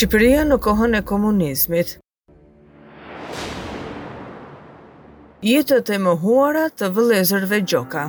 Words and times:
Shqipëria 0.00 0.46
në 0.48 0.56
kohën 0.64 0.94
e 0.96 1.00
komunizmit. 1.08 1.90
Jetët 5.44 5.90
e 5.92 5.98
më 6.00 6.14
huara 6.22 6.62
të 6.80 6.88
vëlezër 6.98 7.44
dhe 7.50 7.58
gjoka. 7.72 8.04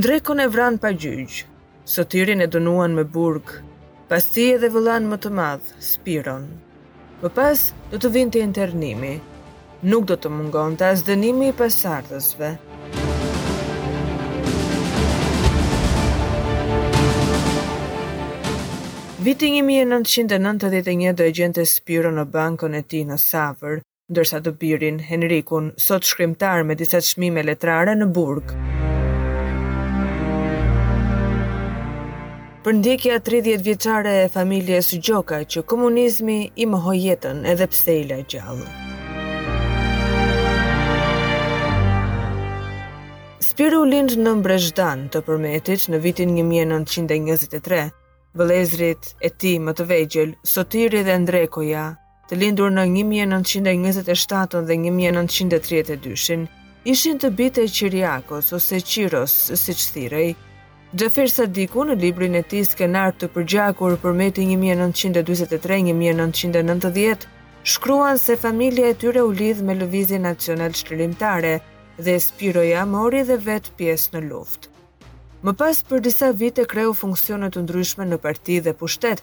Ndrekon 0.00 0.42
e 0.42 0.48
vranë 0.56 0.82
pa 0.86 0.90
gjyqë, 1.04 1.46
sotirin 1.94 2.42
e 2.42 2.50
dënuan 2.56 2.98
me 2.98 3.06
burg, 3.16 3.54
pas 4.10 4.26
edhe 4.48 4.72
vëlan 4.78 5.06
më 5.14 5.22
të 5.22 5.32
madhë, 5.38 5.78
spiron. 5.92 6.50
Për 7.22 7.36
pas, 7.38 7.66
do 7.94 8.02
të 8.02 8.14
vinte 8.18 8.42
internimi, 8.42 9.14
nuk 9.86 10.10
do 10.10 10.18
të 10.18 10.34
mungon 10.34 10.74
të 10.74 10.90
asë 10.90 11.12
dënimi 11.12 11.52
i 11.54 11.58
pasardhësve. 11.64 12.54
Ndrekon 12.58 13.02
Vitin 19.24 19.64
1991 19.68 21.12
dhe 21.16 21.26
gjente 21.36 21.62
Spiro 21.68 22.10
në 22.12 22.26
bankën 22.32 22.74
e 22.76 22.80
ti 22.92 22.98
në 23.08 23.16
Savër, 23.22 23.78
ndërsa 24.12 24.40
të 24.44 24.50
birin 24.60 24.98
Henrikun, 25.06 25.70
sot 25.80 26.04
shkrimtar 26.04 26.60
me 26.68 26.76
disa 26.76 27.00
shmime 27.06 27.42
letrare 27.46 27.94
në 27.96 28.08
Burg. 28.18 28.52
Për 32.66 32.82
30 32.88 33.64
vjeqare 33.64 34.12
e 34.26 34.28
familjes 34.36 34.92
Gjoka 35.00 35.40
që 35.54 35.64
komunizmi 35.72 36.36
i 36.56 36.68
më 36.74 36.82
hojetën 36.84 37.40
edhe 37.54 37.70
pse 37.72 37.96
i 38.02 38.06
la 38.10 38.20
gjallë. 38.28 38.70
Spiru 43.48 43.86
lindë 43.88 44.20
në 44.20 44.36
Mbrezhdan 44.42 45.08
të 45.08 45.24
përmetit 45.30 45.88
në 45.94 46.04
vitin 46.10 46.36
1923, 46.44 47.84
Vëlezrit 48.34 49.06
e 49.22 49.28
ti 49.38 49.52
më 49.62 49.72
të 49.78 49.84
vegjel, 49.86 50.30
Sotiri 50.52 51.04
dhe 51.06 51.14
Ndrekoja, 51.24 51.82
të 52.30 52.34
lindur 52.40 52.70
në 52.74 52.82
1927 52.92 54.58
dhe 54.70 54.74
1932, 54.88 56.38
ishin 56.94 57.16
të 57.22 57.30
bitë 57.40 57.62
e 57.62 57.70
Qiriakos 57.76 58.46
ose 58.58 58.80
Qiros, 58.90 59.34
si 59.62 59.72
që 59.78 59.86
thirej. 59.98 60.30
Gjafir 61.04 61.28
Sadiku 61.36 61.82
në 61.86 61.94
librin 62.02 62.34
e 62.34 62.42
ti 62.50 62.60
skenar 62.72 63.10
të 63.14 63.26
përgjakur 63.36 63.94
për 64.02 64.12
meti 64.22 64.42
1923-1990, 64.56 67.28
shkruan 67.76 68.16
se 68.24 68.34
familje 68.46 68.84
e 68.90 68.96
tyre 69.04 69.22
u 69.22 69.30
lidh 69.42 69.60
me 69.70 69.74
lëvizi 69.78 70.18
nacional 70.26 70.72
shkrimtare 70.82 71.54
dhe 72.02 72.14
Spiroja 72.28 72.82
mori 72.96 73.22
dhe 73.30 73.36
vetë 73.50 73.70
pjesë 73.82 74.10
në 74.16 74.20
luftë. 74.30 74.73
Më 75.44 75.52
pas 75.60 75.76
për 75.84 76.00
disa 76.00 76.30
vite 76.32 76.62
kreu 76.64 76.94
funksionet 76.96 77.52
të 77.52 77.62
ndryshme 77.66 78.04
në 78.08 78.16
parti 78.24 78.54
dhe 78.64 78.72
pushtet, 78.82 79.18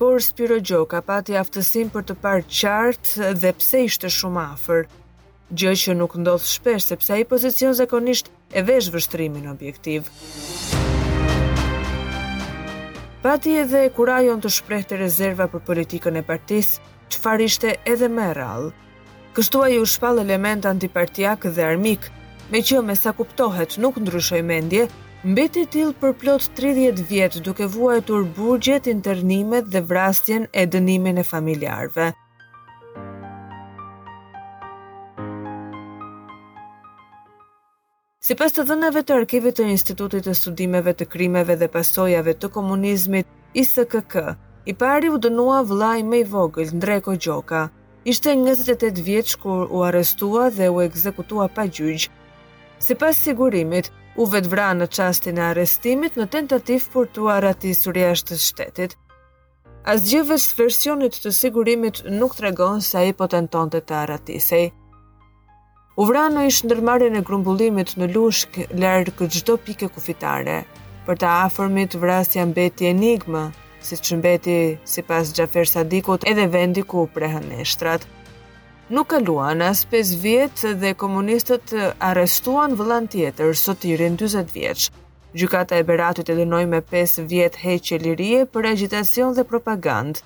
por 0.00 0.14
Spiro 0.24 0.56
Gjo 0.68 0.78
ka 0.88 1.02
pati 1.04 1.34
aftësim 1.36 1.90
për 1.92 2.06
të 2.08 2.14
parë 2.22 2.46
qartë 2.60 3.32
dhe 3.42 3.50
pse 3.58 3.82
ishte 3.88 4.08
shumë 4.14 4.44
afer. 4.54 4.86
Gjë 5.52 5.74
që 5.82 5.96
nuk 5.98 6.14
ndodhë 6.24 6.48
shpesh 6.52 6.86
sepse 6.92 7.12
a 7.12 7.18
i 7.20 7.26
pozicion 7.34 7.76
zakonisht 7.76 8.30
e 8.56 8.62
vesh 8.70 8.88
vështrimin 8.94 9.50
objektiv. 9.52 10.08
Pati 13.20 13.58
edhe 13.66 13.84
kurajon 14.00 14.40
të 14.40 14.54
shprehte 14.56 14.94
të 14.94 15.02
rezerva 15.02 15.48
për 15.52 15.64
politikën 15.68 16.16
e 16.22 16.24
partis, 16.30 16.72
qëfar 17.12 17.44
ishte 17.50 17.76
edhe 17.92 18.08
me 18.16 18.30
rallë. 18.40 18.72
Kështu 19.36 19.68
ju 19.76 19.84
shpal 19.92 20.24
element 20.24 20.64
antipartijak 20.72 21.44
dhe 21.52 21.68
armik, 21.74 22.08
me 22.50 22.64
që 22.70 22.80
me 22.88 22.96
sa 23.04 23.12
kuptohet 23.20 23.76
nuk 23.84 24.00
ndryshoj 24.06 24.40
mendje, 24.54 24.88
Mbeti 25.20 25.66
tillë 25.68 25.92
për 26.00 26.14
plot 26.16 26.44
30 26.58 27.00
vjet 27.10 27.34
duke 27.44 27.66
vuajtur 27.68 28.22
burgjet, 28.38 28.86
internimet 28.88 29.66
dhe 29.68 29.82
vrasjen 29.84 30.46
e 30.56 30.62
dënimin 30.64 31.20
e 31.20 31.24
familjarve. 31.28 32.06
Si 38.24 38.32
pas 38.38 38.56
të 38.56 38.64
dhënave 38.70 39.02
të 39.04 39.18
arkivit 39.20 39.58
të 39.60 39.68
Institutit 39.74 40.24
të 40.24 40.32
Studimeve 40.40 40.96
të 40.96 41.10
Krimeve 41.12 41.58
dhe 41.60 41.68
Pasojave 41.74 42.32
të 42.40 42.48
Komunizmit, 42.56 43.28
ISKK, 43.52 44.16
i 44.64 44.72
pari 44.72 45.12
u 45.12 45.20
dënua 45.20 45.60
vlaj 45.68 46.00
me 46.02 46.24
i 46.24 46.24
vogël, 46.32 46.72
Ndreko 46.72 47.18
Gjoka. 47.20 47.66
Ishte 48.08 48.32
28 48.38 49.04
vjeç 49.04 49.34
kur 49.36 49.68
u 49.68 49.84
arestua 49.84 50.48
dhe 50.48 50.70
u 50.72 50.80
ekzekutua 50.88 51.50
pa 51.54 51.66
gjyqë. 51.68 52.08
Si 52.80 52.94
pas 52.96 53.12
sigurimit, 53.20 53.90
u 54.18 54.24
vetvra 54.26 54.72
në 54.74 54.86
qastin 54.94 55.38
e 55.38 55.44
arestimit 55.52 56.16
në 56.18 56.26
tentativ 56.34 56.88
për 56.92 57.06
të 57.14 57.26
aratisur 57.36 57.98
jashtë 58.00 58.32
të 58.34 58.38
shtetit. 58.46 58.96
Asgjëves 59.90 60.48
versionit 60.58 61.14
të 61.22 61.30
sigurimit 61.32 62.02
nuk 62.10 62.34
po 62.34 62.38
të 62.40 62.44
regon 62.48 62.82
se 62.84 62.98
a 62.98 63.04
i 63.06 63.14
potenton 63.16 63.70
të 63.72 63.80
të 63.88 63.94
aratisej. 64.02 64.72
në 65.96 66.46
ishë 66.48 66.66
nërmarin 66.70 67.16
e 67.16 67.22
grumbullimit 67.22 67.94
në 67.98 68.10
lushk 68.14 68.58
lërë 68.74 69.14
këtë 69.18 69.34
gjdo 69.38 69.56
pike 69.56 69.88
kufitare. 69.88 70.64
Për 71.06 71.16
të 71.16 71.26
afërmit, 71.46 71.94
vrasja 71.94 72.46
mbeti 72.46 72.86
enigma, 72.86 73.52
si 73.80 73.96
që 73.96 74.16
mbeti 74.18 74.58
si 74.84 75.02
pas 75.02 75.32
Gjafer 75.32 75.66
Sadikut 75.68 76.26
edhe 76.28 76.46
vendi 76.52 76.82
ku 76.82 77.08
prehën 77.14 77.48
e 77.60 77.64
shtratë 77.64 78.19
nuk 78.90 79.06
kaluan 79.08 79.60
as 79.62 79.84
5 79.90 80.08
vjet 80.22 80.58
dhe 80.82 80.90
komunistët 81.02 81.70
arrestuan 82.08 82.72
vëllën 82.78 83.06
tjetër 83.12 83.52
Sotirin 83.54 84.16
40 84.18 84.50
vjeç. 84.56 84.88
Gjykata 85.38 85.78
e 85.78 85.84
Beratit 85.86 86.26
e 86.28 86.34
dënoi 86.34 86.64
me 86.66 86.80
5 86.90 87.22
vjet 87.30 87.54
heqje 87.62 88.00
lirie 88.02 88.40
për 88.50 88.66
agitacion 88.72 89.34
dhe 89.36 89.44
propagandë. 89.46 90.24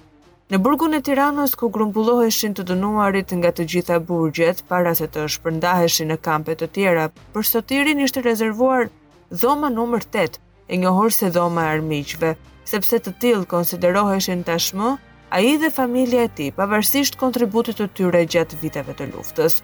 Në 0.51 0.63
burgun 0.65 0.97
e 0.97 1.03
Tiranës 1.05 1.57
ku 1.61 1.69
grumbulloheshin 1.73 2.57
të 2.57 2.65
dënuarit 2.73 3.37
nga 3.37 3.53
të 3.53 3.67
gjitha 3.75 4.01
burgjet 4.09 4.65
para 4.73 4.95
se 4.97 5.09
të 5.13 5.27
shpërndaheshin 5.37 6.09
në 6.13 6.17
kampe 6.25 6.57
të 6.57 6.71
tjera, 6.77 7.07
për 7.37 7.45
Sotirin 7.53 8.01
ishte 8.07 8.25
rezervuar 8.25 8.89
dhoma 9.43 9.69
numër 9.77 10.09
8, 10.25 10.41
e 10.73 10.77
njohur 10.81 11.13
se 11.13 11.29
dhoma 11.37 11.69
e 11.69 11.73
armiqve, 11.77 12.33
sepse 12.65 12.97
të 13.05 13.13
tillë 13.21 13.49
konsideroheshin 13.53 14.41
tashmë 14.49 14.97
a 15.35 15.39
i 15.41 15.57
dhe 15.59 15.71
familje 15.75 16.19
e 16.23 16.29
ti, 16.39 16.47
pavarësisht 16.59 17.17
kontributit 17.19 17.81
të 17.81 17.89
tyre 17.99 18.21
gjatë 18.35 18.59
viteve 18.63 18.95
të 18.99 19.09
luftës. 19.11 19.57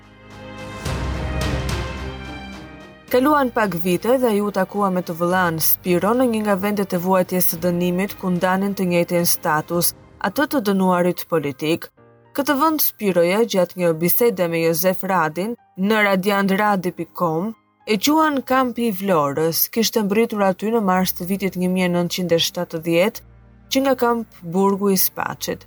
Kaluan 3.12 3.52
pak 3.54 3.76
vite 3.84 4.16
dhe 4.22 4.32
ju 4.38 4.48
takua 4.56 4.88
me 4.96 5.02
të 5.06 5.14
vëllan 5.20 5.56
Spiro 5.62 6.10
në 6.18 6.26
një 6.32 6.40
nga 6.48 6.56
vendet 6.64 6.92
e 6.94 7.00
vuajtjes 7.06 7.52
së 7.52 7.60
dënimit 7.68 8.16
ku 8.18 8.30
ndanin 8.34 8.74
të 8.78 8.88
njëjtin 8.90 9.30
status 9.36 9.92
atë 10.30 10.48
të 10.56 10.64
dënuarit 10.70 11.22
politik. 11.30 11.86
Këtë 12.34 12.58
vend 12.62 12.82
Spiroja 12.88 13.40
gjatë 13.54 13.80
një 13.82 13.92
bisede 14.02 14.50
me 14.50 14.64
Jozef 14.66 15.06
Radin 15.12 15.54
në 15.88 16.02
radiandradi.com 16.08 17.52
e 17.86 17.94
quan 18.04 18.36
kampi 18.50 18.88
i 18.90 18.96
Vlorës, 19.00 19.68
kishte 19.74 20.02
mbritur 20.06 20.42
aty 20.50 20.70
në 20.74 20.80
mars 20.90 21.14
të 21.14 21.26
vitit 21.30 21.54
1970 21.62 23.26
që 23.70 23.80
nga 23.84 23.94
kamp 24.02 24.38
burgu 24.56 24.90
i 24.94 24.98
spacit. 24.98 25.62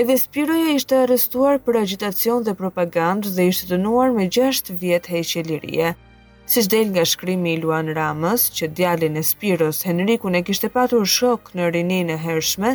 Edhe 0.00 0.14
Spiroja 0.18 0.70
ishte 0.74 0.96
arrestuar 1.02 1.58
për 1.66 1.76
agitacion 1.82 2.42
dhe 2.46 2.54
propagandë 2.60 3.30
dhe 3.36 3.44
ishte 3.50 3.68
dënuar 3.74 4.14
me 4.16 4.24
6 4.38 4.72
vjetë 4.82 5.12
heqje 5.14 5.42
lirie. 5.48 5.90
Si 6.52 6.64
shdel 6.64 6.88
nga 6.94 7.04
shkrimi 7.10 7.52
i 7.56 7.60
Luan 7.60 7.90
Ramës, 7.98 8.48
që 8.56 8.70
djalin 8.78 9.20
e 9.20 9.22
Spiros, 9.32 9.82
Henriku 9.88 10.32
në 10.32 10.42
kishte 10.48 10.68
patur 10.76 11.04
shok 11.16 11.52
në 11.56 11.68
rinin 11.76 12.10
e 12.10 12.18
hershme, 12.26 12.74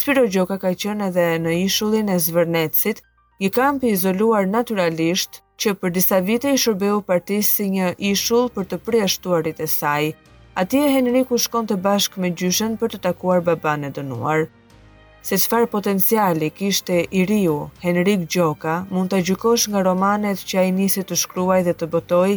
Spiro 0.00 0.26
Gjoka 0.34 0.58
ka 0.64 0.74
qënë 0.84 1.08
edhe 1.12 1.28
në 1.44 1.54
ishullin 1.64 2.10
e 2.14 2.18
Zvërnecit, 2.26 3.00
një 3.42 3.50
kamp 3.56 3.84
i 3.86 3.94
izoluar 3.96 4.46
naturalisht 4.56 5.40
që 5.62 5.74
për 5.80 5.94
disa 5.96 6.20
vite 6.28 6.52
i 6.54 6.58
shërbeu 6.64 7.00
partisë 7.08 7.50
si 7.54 7.70
një 7.78 7.94
ishull 8.12 8.50
për 8.58 8.68
të 8.74 8.78
preashtuarit 8.88 9.62
e 9.62 9.66
saj, 9.78 10.12
atje 10.58 10.82
Henriku 10.90 11.38
shkon 11.38 11.68
të 11.70 11.76
bashk 11.86 12.16
me 12.18 12.30
gjyshen 12.34 12.72
për 12.80 12.90
të 12.94 12.98
takuar 13.04 13.42
baban 13.46 13.86
e 13.86 13.90
dënuar. 13.94 14.48
Se 15.28 15.36
qëfar 15.38 15.66
potenciali 15.70 16.48
kishte 16.54 16.96
i 17.18 17.22
riu, 17.30 17.54
Henrik 17.84 18.24
Gjoka, 18.32 18.78
mund 18.90 19.12
të 19.12 19.20
gjykosh 19.28 19.68
nga 19.70 19.84
romanet 19.86 20.42
që 20.50 20.58
a 20.58 20.64
i 20.66 20.74
nisi 20.74 21.04
të 21.06 21.18
shkruaj 21.22 21.60
dhe 21.68 21.74
të 21.78 21.88
bëtoj, 21.94 22.32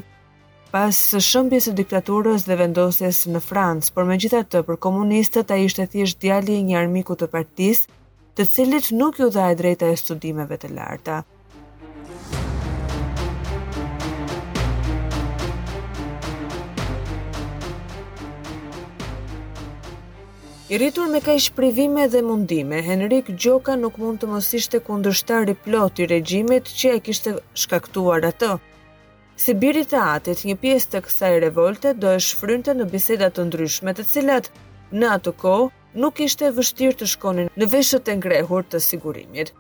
pas 0.74 1.02
së 1.14 1.22
shëmbjes 1.32 1.72
e 1.72 1.76
diktaturës 1.82 2.46
dhe 2.48 2.58
vendosjes 2.62 3.24
në 3.34 3.42
Francë, 3.48 3.90
por 3.96 4.06
me 4.06 4.20
gjitha 4.22 4.44
të 4.46 4.62
për 4.70 4.80
komunistët 4.86 5.54
a 5.54 5.58
ishte 5.66 5.88
thjesht 5.94 6.22
djali 6.22 6.60
i 6.62 6.66
një 6.70 6.78
armiku 6.84 7.18
të 7.18 7.30
partis, 7.34 7.88
të 8.38 8.48
cilit 8.54 8.94
nuk 9.02 9.18
ju 9.20 9.32
dha 9.34 9.50
e 9.50 9.58
drejta 9.64 9.90
e 9.90 9.98
studimeve 10.06 10.62
të 10.62 10.76
larta. 10.78 11.24
I 20.72 20.78
rritur 20.80 21.08
me 21.12 21.20
ka 21.20 21.32
ishprivime 21.34 22.06
dhe 22.10 22.22
mundime, 22.24 22.78
Henrik 22.84 23.26
Gjoka 23.44 23.74
nuk 23.80 23.98
mund 24.00 24.22
të 24.22 24.28
mos 24.32 24.46
ishte 24.60 24.80
kundërshtar 24.86 25.50
i 25.52 25.56
plot 25.66 26.00
i 26.00 26.06
regjimit 26.12 26.70
që 26.80 26.94
e 26.98 27.02
kishte 27.08 27.34
shkaktuar 27.64 28.24
atë. 28.30 28.54
Si 29.46 29.56
birit 29.66 29.90
të 29.92 30.00
atit, 30.04 30.46
një 30.48 30.56
pjesë 30.62 30.94
të 30.94 31.02
kësaj 31.10 31.34
revolte 31.46 31.92
do 32.00 32.14
e 32.16 32.24
shfrynte 32.28 32.78
në 32.78 32.88
bisedat 32.96 33.36
të 33.36 33.46
ndryshmet 33.50 34.00
të 34.00 34.08
cilat, 34.14 34.48
në 34.96 35.12
atë 35.18 35.34
ko, 35.44 35.58
nuk 36.06 36.24
ishte 36.24 36.54
vështirë 36.56 36.98
të 37.02 37.10
shkonin 37.18 37.52
në 37.60 37.70
veshët 37.76 38.08
e 38.08 38.18
ngrehur 38.22 38.64
të 38.72 38.82
sigurimit. 38.88 39.52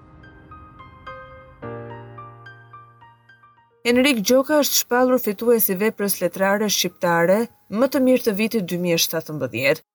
Henrik 3.83 4.23
Gjoka 4.31 4.63
është 4.63 4.79
shpalur 4.85 5.19
fitu 5.27 5.51
e 5.51 5.59
si 5.67 5.75
veprës 5.83 6.21
letrare 6.23 6.71
shqiptare 6.77 7.41
më 7.81 7.91
të 7.91 8.05
mirë 8.07 8.29
të 8.29 8.39
vitit 8.45 8.71
2017. 8.77 9.87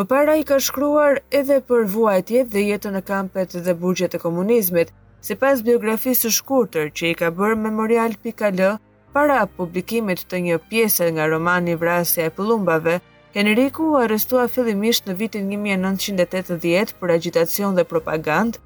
Më 0.00 0.06
para 0.08 0.34
i 0.40 0.44
ka 0.48 0.56
shkruar 0.64 1.18
edhe 1.38 1.56
për 1.70 1.82
vuajtjet 1.92 2.46
dhe 2.52 2.60
jetën 2.66 2.94
e 2.98 3.00
kampet 3.08 3.52
dhe 3.66 3.72
burgjet 3.80 4.14
e 4.16 4.20
komunizmit, 4.22 4.92
se 5.26 5.34
pas 5.42 5.60
biografisë 5.66 6.30
shkurtër 6.36 6.88
që 6.96 7.04
i 7.10 7.16
ka 7.20 7.28
bërë 7.40 7.58
memorial 7.66 8.14
pika 8.22 8.48
lë, 8.58 8.70
para 9.12 9.36
publikimit 9.58 10.22
të 10.30 10.40
një 10.46 10.56
pjesë 10.70 11.10
nga 11.16 11.26
romani 11.34 11.74
vrasja 11.82 12.30
e 12.30 12.34
pëllumbave, 12.36 12.96
Henriku 13.36 13.90
u 13.92 13.98
arrestua 14.00 14.46
fillimisht 14.54 15.04
në 15.10 15.18
vitin 15.20 15.52
1980 15.52 16.96
për 17.02 17.14
agitacion 17.18 17.76
dhe 17.76 17.84
propagandë, 17.92 18.56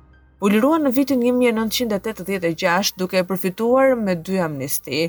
lirua 0.54 0.78
në 0.86 0.94
vitin 1.00 1.26
1986 1.26 2.94
duke 3.02 3.18
e 3.18 3.26
përfituar 3.32 3.96
me 4.06 4.14
dy 4.14 4.38
amnisti. 4.46 5.02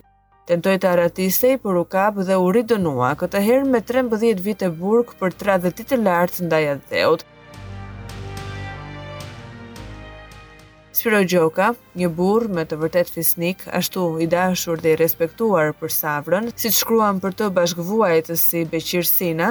Tentoj 0.49 0.75
të 0.77 0.87
aratisej 0.91 1.55
për 1.61 1.77
u 1.81 1.87
kap 1.89 2.17
dhe 2.27 2.35
u 2.41 2.49
ridonua 2.53 3.07
këtë 3.21 3.39
herë 3.45 3.67
me 3.75 3.79
13 3.91 4.41
vite 4.47 4.67
burg 4.81 5.13
për 5.21 5.33
tra 5.43 5.55
dhe 5.63 5.71
titë 5.79 5.97
lartë 6.01 6.43
ndaj 6.47 6.59
atë 6.73 7.05
Spiro 10.99 11.19
Gjoka, 11.31 11.71
një 12.01 12.09
burë 12.19 12.51
me 12.59 12.63
të 12.69 12.77
vërtet 12.83 13.09
fisnik, 13.13 13.65
ashtu 13.79 14.05
i 14.23 14.27
dashur 14.35 14.79
dhe 14.85 14.93
i 14.93 14.99
respektuar 15.01 15.73
për 15.79 15.91
savrën, 15.97 16.47
si 16.55 16.69
të 16.69 16.77
shkruan 16.79 17.19
për 17.25 17.35
të 17.39 17.49
bashkëvuajtë 17.57 18.37
si 18.43 18.63
Beqir 18.73 19.05
Sina, 19.09 19.49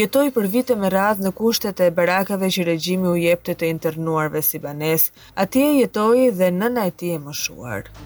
jetoj 0.00 0.30
për 0.38 0.48
vite 0.54 0.78
me 0.82 0.90
radhë 0.94 1.26
në 1.26 1.34
kushtet 1.42 1.82
e 1.84 1.90
barakave 1.98 2.48
që 2.54 2.68
regjimi 2.72 3.10
u 3.12 3.16
jepte 3.26 3.54
të 3.58 3.68
internuarve 3.74 4.42
si 4.50 4.62
banes, 4.66 5.10
atje 5.46 5.66
jetoj 5.82 6.28
dhe 6.40 6.54
nëna 6.62 6.88
e 6.94 7.14
e 7.18 7.18
më 7.26 7.36
shuarë. 7.44 7.98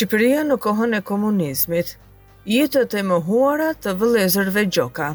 Shqipëria 0.00 0.44
në 0.50 0.54
kohën 0.64 0.96
e 0.96 0.98
komunizmit. 1.08 1.88
Jetët 2.52 2.94
e 3.02 3.04
mëhuara 3.10 3.66
të 3.84 3.98
vëlezërve 4.00 4.66
gjoka. 4.78 5.12